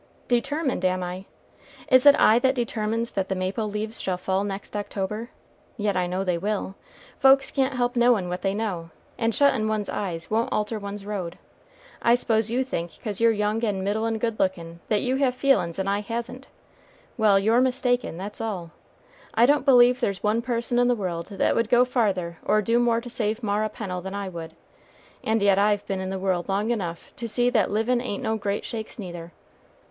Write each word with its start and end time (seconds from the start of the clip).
"Determined, 0.27 0.83
am 0.83 1.03
I? 1.03 1.25
Is 1.87 2.07
it 2.07 2.15
I 2.19 2.39
that 2.39 2.55
determines 2.55 3.11
that 3.11 3.29
the 3.29 3.35
maple 3.35 3.69
leaves 3.69 4.01
shall 4.01 4.17
fall 4.17 4.43
next 4.43 4.75
October? 4.75 5.29
Yet 5.77 5.95
I 5.95 6.07
know 6.07 6.23
they 6.23 6.39
will 6.39 6.73
folks 7.19 7.51
can't 7.51 7.75
help 7.75 7.95
knowin' 7.95 8.27
what 8.27 8.41
they 8.41 8.55
know, 8.55 8.89
and 9.19 9.35
shuttin' 9.35 9.67
one's 9.67 9.89
eyes 9.89 10.31
won't 10.31 10.51
alter 10.51 10.79
one's 10.79 11.05
road. 11.05 11.37
I 12.01 12.15
s'pose 12.15 12.49
you 12.49 12.63
think 12.63 12.93
'cause 13.03 13.21
you're 13.21 13.31
young 13.31 13.63
and 13.63 13.83
middlin' 13.83 14.17
good 14.17 14.39
lookin' 14.39 14.79
that 14.87 15.03
you 15.03 15.17
have 15.17 15.35
feelin's 15.35 15.77
and 15.77 15.87
I 15.87 15.99
hasn't; 15.99 16.47
well, 17.15 17.37
you're 17.37 17.61
mistaken, 17.61 18.17
that's 18.17 18.41
all. 18.41 18.71
I 19.35 19.45
don't 19.45 19.65
believe 19.67 19.99
there's 19.99 20.23
one 20.23 20.41
person 20.41 20.79
in 20.79 20.87
the 20.87 20.95
world 20.95 21.27
that 21.27 21.55
would 21.55 21.69
go 21.69 21.85
farther 21.85 22.39
or 22.43 22.63
do 22.63 22.79
more 22.79 23.01
to 23.01 23.09
save 23.11 23.43
Mara 23.43 23.69
Pennel 23.69 24.01
than 24.01 24.15
I 24.15 24.29
would, 24.29 24.55
and 25.23 25.43
yet 25.43 25.59
I've 25.59 25.85
been 25.85 25.99
in 25.99 26.09
the 26.09 26.17
world 26.17 26.49
long 26.49 26.71
enough 26.71 27.13
to 27.17 27.27
see 27.27 27.51
that 27.51 27.69
livin' 27.69 28.01
ain't 28.01 28.23
no 28.23 28.35
great 28.35 28.65
shakes 28.65 28.97
neither. 28.97 29.31